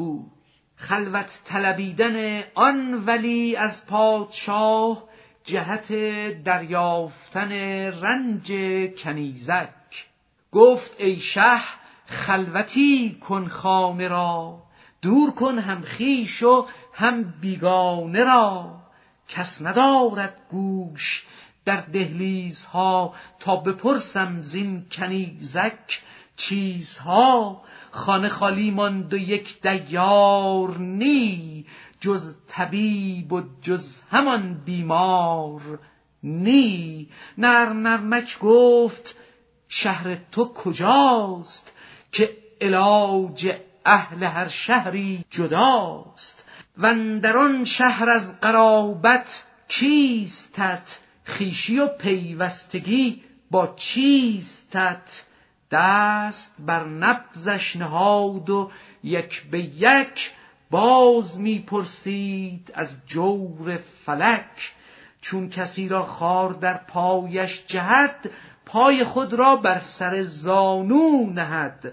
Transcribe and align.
راستگوی 0.00 0.40
خلوت 0.76 1.40
طلبیدن 1.44 2.42
آن 2.54 3.04
ولی 3.04 3.56
از 3.56 3.86
پادشاه 3.86 5.04
جهت 5.44 5.92
دریافتن 6.44 7.52
رنج 8.02 8.52
کنیزک. 8.98 9.68
گفت 10.52 11.00
ای 11.00 11.16
شه 11.16 11.60
خلوتی 12.06 13.18
کن 13.20 13.48
خانه 13.48 14.08
را 14.08 14.62
دور 15.02 15.30
کن 15.30 15.58
هم 15.58 15.82
خیش 15.82 16.42
و 16.42 16.66
هم 16.94 17.34
بیگانه 17.40 18.24
را. 18.24 18.76
کس 19.28 19.62
ندارد 19.62 20.36
گوش 20.50 21.26
در 21.64 21.80
دهلیزها 21.80 23.14
تا 23.40 23.56
بپرسم 23.56 24.38
زین 24.38 24.86
کنیزک 24.92 26.02
چیزها. 26.36 27.62
خانه 27.90 28.28
خالی 28.28 28.70
ماند 28.70 29.14
و 29.14 29.16
یک 29.16 29.62
دیار 29.62 30.78
نی 30.78 31.66
جز 32.00 32.36
طبیب 32.48 33.32
و 33.32 33.42
جز 33.62 34.00
همان 34.10 34.64
بیمار 34.64 35.60
نی. 36.22 37.08
نر 37.38 37.72
نرمک 37.72 38.38
گفت 38.38 39.16
شهر 39.68 40.14
تو 40.32 40.52
کجاست؟ 40.52 41.72
که 42.12 42.36
علاج 42.60 43.52
اهل 43.86 44.24
هر 44.24 44.48
شهری 44.48 45.24
جداست. 45.30 46.46
و 46.78 46.94
در 47.22 47.36
آن 47.36 47.64
شهر 47.64 48.10
از 48.10 48.40
قرابت 48.40 49.46
کیستت؟ 49.68 50.98
خیشی 51.30 51.78
و 51.78 51.86
پیوستگی 51.86 53.22
با 53.50 53.74
چیستت 53.76 55.24
دست 55.70 56.56
بر 56.58 56.84
نبزش 56.84 57.76
نهاد 57.76 58.50
و 58.50 58.70
یک 59.04 59.50
به 59.50 59.60
یک 59.60 60.30
باز 60.70 61.40
می‌پرسید 61.40 62.72
از 62.74 62.96
جور 63.06 63.78
فلک. 64.06 64.72
چون 65.20 65.48
کسی 65.48 65.88
را 65.88 66.02
خار 66.02 66.52
در 66.52 66.74
پایش 66.76 67.62
جهد 67.66 68.30
پای 68.66 69.04
خود 69.04 69.34
را 69.34 69.56
بر 69.56 69.78
سر 69.78 70.22
زانو 70.22 71.26
نهد. 71.26 71.92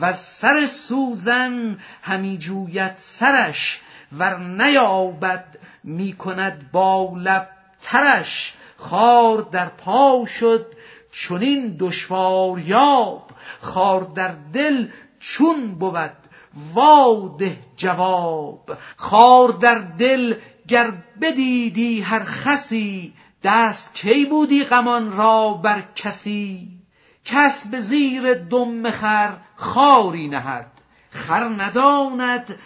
و 0.00 0.12
سر 0.12 0.66
سوزن 0.66 1.78
همی 2.02 2.38
جوید 2.38 2.94
سرش 2.94 3.80
ور 4.12 4.38
نیابد 4.38 5.58
می‌کند 5.84 6.70
با 6.72 7.14
لب 7.16 7.48
ترش. 7.82 8.54
خار 8.76 9.42
در 9.52 9.68
پا 9.68 10.24
شد 10.26 10.66
چنین 11.12 11.76
دشوار 11.80 12.58
یاب 12.58 13.30
خار 13.60 14.00
در 14.00 14.34
دل 14.52 14.88
چون 15.20 15.74
بود 15.78 16.12
واده 16.74 17.58
جواب. 17.76 18.70
خار 18.96 19.48
در 19.48 19.78
دل 19.78 20.34
گر 20.68 20.92
بدیدی 21.20 22.00
هر 22.00 22.24
خسی 22.24 23.12
دست 23.42 23.94
کی 23.94 24.24
بودی 24.24 24.64
غمان 24.64 25.12
را 25.12 25.52
بر 25.52 25.82
کسی؟ 25.94 26.68
کس 27.24 27.66
به 27.70 27.80
زیر 27.80 28.34
دم 28.34 28.90
خر 28.90 29.36
خاری 29.56 30.28
نهد. 30.28 30.75
خر 31.10 31.48
نداند 31.48 32.58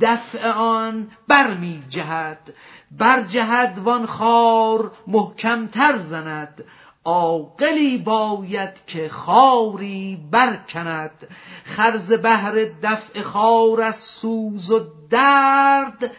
دفع 0.00 0.50
آن 0.50 1.10
بر 1.28 1.54
می 1.54 1.82
جهد. 1.88 2.54
بر 2.90 3.22
جهد 3.22 3.78
وان 3.78 4.06
خار 4.06 4.92
محکمتر 5.06 5.98
زند. 5.98 6.64
عاقلی 7.04 7.98
باید 7.98 8.86
که 8.86 9.08
خاری 9.08 10.18
برکند. 10.30 11.28
خرز 11.64 12.12
بهر 12.12 12.54
دفع 12.82 13.22
خار 13.22 13.82
از 13.82 13.96
سوز 13.96 14.70
و 14.70 14.80
درد 15.10 16.10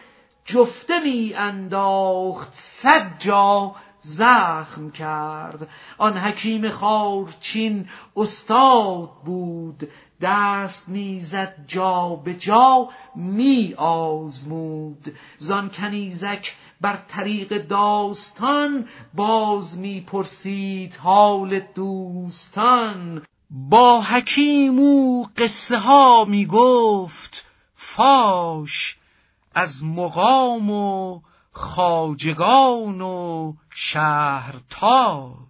جفته 0.44 1.00
می 1.04 1.34
انداخت 1.34 2.52
صد 2.54 3.18
جا 3.18 3.74
زخم 4.00 4.90
کرد. 4.90 5.68
آن 5.98 6.18
حکیم 6.18 6.68
خارچین 6.68 7.88
استاد 8.16 9.10
بود 9.24 9.88
دست 10.20 10.88
می‌زد 10.88 11.54
جا 11.66 12.08
به 12.24 12.34
جا 12.34 12.88
می 13.14 13.74
آزمود. 13.76 15.14
زان 15.38 15.70
کنیزک 15.70 16.52
بر 16.80 16.96
طریق 17.08 17.66
داستان 17.66 18.88
باز 19.14 19.78
می 19.78 20.00
پرسید 20.00 20.94
حال 20.94 21.60
دوستان. 21.60 23.22
با 23.50 24.00
حکیم 24.02 24.78
او 24.78 25.26
قصه 25.36 25.78
ها 25.78 26.24
می 26.24 26.46
گفت 26.46 27.44
فاش 27.74 28.98
از 29.54 29.84
مقام 29.84 30.70
و 30.70 31.20
خاجگان 31.52 33.00
و 33.00 33.52
شهرتاش. 33.74 35.40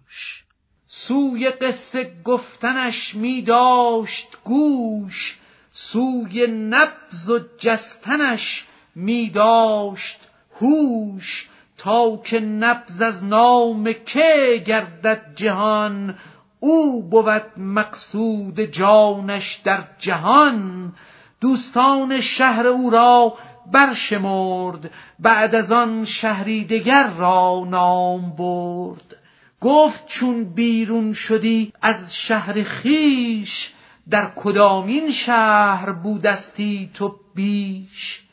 سوی 1.07 1.49
قصه 1.49 2.11
گفتنش 2.23 3.15
می 3.15 3.41
داشت 3.41 4.37
گوش 4.43 5.39
سوی 5.71 6.47
نبز 6.47 7.29
و 7.29 7.39
جستنش 7.57 8.67
می 8.95 9.29
داشت 9.29 10.29
هوش 10.61 11.49
تا 11.77 12.17
که 12.17 12.39
نبز 12.39 13.01
از 13.01 13.23
نام 13.23 13.93
که 14.05 14.63
گردد 14.65 15.21
جهان 15.35 16.15
او 16.59 17.09
بود 17.09 17.45
مقصود 17.57 18.59
جانش 18.59 19.55
در 19.55 19.83
جهان. 19.99 20.93
دوستان 21.41 22.19
شهر 22.19 22.67
او 22.67 22.89
را 22.89 23.33
برشمرد 23.73 24.91
بعد 25.19 25.55
از 25.55 25.71
آن 25.71 26.05
شهری 26.05 26.65
دگر 26.65 27.07
را 27.17 27.67
نام 27.69 28.35
برد. 28.35 29.20
گفت 29.61 30.07
چون 30.07 30.53
بیرون 30.53 31.13
شدی 31.13 31.73
از 31.81 32.15
شهر 32.15 32.63
خیش 32.63 33.73
در 34.09 34.31
کدامین 34.35 35.09
شهر 35.09 35.91
بودستی 35.91 36.89
تو 36.93 37.15
بیش؟ 37.35 38.23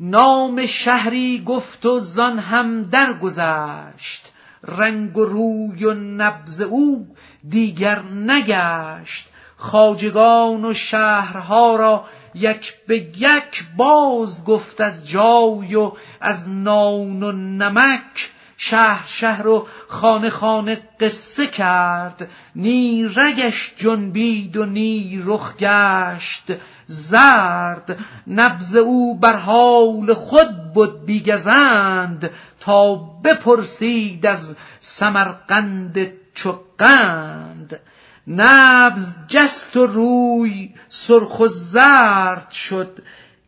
نام 0.00 0.66
شهری 0.66 1.42
گفت 1.46 1.86
و 1.86 1.98
زان 2.00 2.38
هم 2.38 2.82
درگذشت 2.82 4.32
رنگ 4.64 5.16
و 5.16 5.24
روی 5.24 5.84
و 5.84 5.94
نبز 5.94 6.60
او 6.60 7.06
دیگر 7.48 8.02
نگشت. 8.02 9.28
خاجگان 9.56 10.64
و 10.64 10.72
شهرها 10.72 11.76
را 11.76 12.04
یک 12.34 12.74
به 12.88 12.98
یک 12.98 13.64
باز 13.76 14.44
گفت 14.44 14.80
از 14.80 15.08
جای 15.08 15.74
و 15.74 15.92
از 16.20 16.48
نان 16.48 17.22
و 17.22 17.32
نمک. 17.32 18.30
شهر 18.56 19.04
شهر 19.06 19.46
و 19.46 19.66
خانه 19.88 20.30
خانه 20.30 20.78
قصه 21.00 21.46
کرد. 21.46 22.28
نی 22.56 23.08
رگش 23.16 23.74
جنبید 23.76 24.56
و 24.56 24.66
نی 24.66 25.22
رخ 25.24 25.56
گشت. 25.56 26.52
زرد 26.86 27.98
نبز 28.26 28.76
او 28.76 29.18
بر 29.18 29.36
حال 29.36 30.14
خود 30.14 30.72
بود 30.74 31.06
بیگزند. 31.06 32.30
تا 32.60 32.94
بپرسید 32.94 34.26
از 34.26 34.56
سمرقند 34.80 36.12
چقند 36.34 37.80
نبز 38.28 39.14
جست 39.28 39.76
و 39.76 39.86
روی 39.86 40.74
سرخ 40.88 41.40
و 41.40 41.46
زرد 41.46 42.50
شد. 42.50 43.02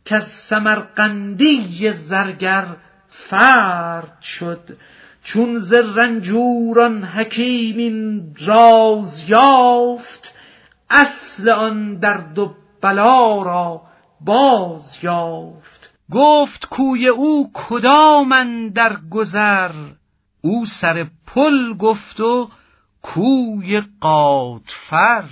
که 0.05 0.21
سمرقندی 0.21 1.93
زرگر 1.93 2.67
فرد 3.29 4.23
شد. 4.23 4.77
چون 5.25 5.59
ز 5.59 5.73
رنجوران 5.73 7.05
حکیم 7.05 7.77
این 7.77 8.35
راز 8.47 9.31
یافت 9.31 10.35
اصل 10.91 11.51
آن 11.51 11.95
درد 11.95 12.39
و 12.39 12.55
بلا 12.83 13.43
را 13.43 13.83
باز 14.21 14.99
یافت. 15.03 15.91
گفت 16.13 16.67
کوی 16.67 17.09
او 17.09 17.51
کدام 17.55 18.69
در 18.69 18.97
گذر؟ 19.11 19.73
او 20.41 20.67
سر 20.67 21.07
پل 21.27 21.75
گفت 21.75 22.21
و 22.21 22.49
کوی 23.03 23.83
قادفر. 24.01 25.25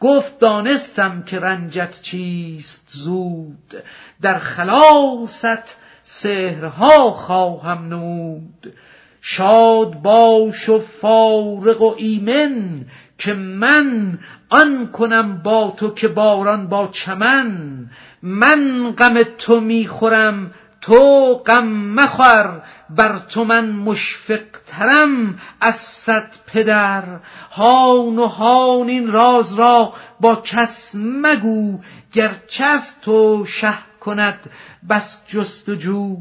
گفت 0.00 0.38
دانستم 0.38 1.22
که 1.22 1.38
رنجت 1.38 2.00
چیست 2.00 2.86
زود. 2.88 3.74
در 4.22 4.38
خلاصت 4.38 5.76
سهرها 6.02 7.10
خواهم 7.10 7.88
نمود. 7.88 8.74
شاد 9.20 10.02
باش 10.02 10.68
و 10.68 10.78
فارغ 10.78 11.82
و 11.82 11.94
ایمن 11.96 12.84
که 13.18 13.32
من 13.32 14.18
آن 14.50 14.92
کنم 14.92 15.42
با 15.42 15.74
تو 15.76 15.94
که 15.94 16.08
باران 16.08 16.68
با 16.68 16.86
چمن. 16.86 17.86
من 18.22 18.94
غم 18.98 19.22
تو 19.22 19.60
می‌خورم 19.60 20.50
تو 20.80 21.34
غم 21.34 21.68
مخور 21.68 22.62
بر 22.90 23.18
تو 23.18 23.44
من 23.44 23.70
مشفق 23.70 24.44
ترم 24.66 25.38
از 25.60 25.74
صد 25.74 26.30
پدر. 26.46 27.04
هان 27.50 28.18
و 28.18 28.26
هان 28.26 28.88
این 28.88 29.12
راز 29.12 29.58
را 29.58 29.92
با 30.20 30.36
کس 30.36 30.94
مگو 30.94 31.78
گرچه 32.12 32.64
از 32.64 33.00
تو 33.00 33.44
شه 33.44 33.78
کند 34.00 34.50
بس 34.88 35.24
جستجو 35.26 36.16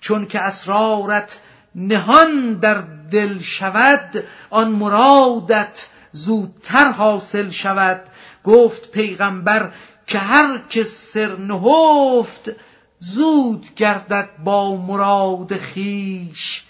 چون 0.00 0.26
که 0.26 0.40
اسرارت 0.40 1.40
نهان 1.74 2.54
در 2.54 2.84
دل 3.10 3.38
شود 3.38 4.24
آن 4.50 4.72
مرادت 4.72 5.86
زودتر 6.10 6.90
حاصل 6.90 7.48
شود. 7.50 8.00
گفت 8.44 8.90
پیغمبر 8.90 9.72
که 10.06 10.18
هر 10.18 10.62
که 10.68 10.82
سر 10.82 11.36
نهفت 11.36 12.50
زود 12.98 13.66
گردد 13.76 14.28
با 14.44 14.76
مراد 14.76 15.56
خیش. 15.56 16.64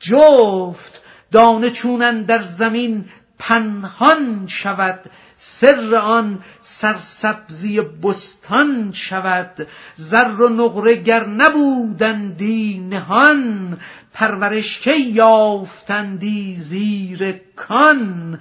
جفت 0.00 1.04
دانه 1.32 1.70
چونن 1.70 2.22
در 2.22 2.42
زمین 2.42 3.04
پنهان 3.40 4.46
شود 4.46 5.00
سر 5.36 5.94
آن 5.94 6.38
سرسبزی 6.60 7.80
بستان 7.80 8.92
شود. 8.92 9.66
زر 9.94 10.40
و 10.40 10.48
نقره 10.48 10.94
گر 10.94 11.26
نبودندی 11.26 12.78
نهان 12.78 13.78
پرورش 14.12 14.80
کی 14.80 15.00
یافتندی 15.00 16.54
زیر 16.56 17.40
کان. 17.56 18.38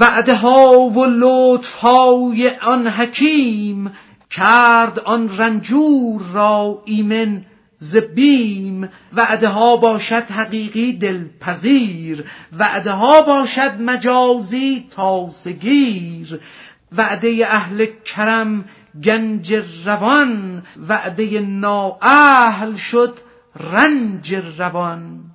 وعده 0.00 0.34
ها 0.34 0.78
و 0.78 1.04
لطف 1.04 1.74
های 1.74 2.56
آن 2.56 2.88
حکیم 2.88 3.92
کرد 4.30 4.98
آن 4.98 5.36
رنجور 5.38 6.22
را 6.32 6.82
ایمن 6.84 7.44
ز 7.82 7.96
بیم 7.96 8.88
وعده 9.12 9.48
ها 9.48 9.76
باشد 9.76 10.22
حقیقی 10.30 10.92
دلپذیر 10.92 12.24
وعده 12.58 12.90
ها 12.90 13.22
باشد 13.22 13.80
مجازی 13.80 14.86
تاسگیر 14.90 16.40
وعده 16.92 17.46
اهل 17.46 17.86
کرم 18.04 18.64
گنج 19.04 19.54
روان 19.84 20.62
وعده 20.88 21.40
نااهل 21.40 22.76
شد 22.76 23.14
رنج 23.60 24.34
روان. 24.34 25.31